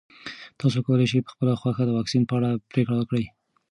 [0.59, 3.25] تاسو کولی شئ په خپله خوښه د واکسین په اړه پرېکړه وکړئ.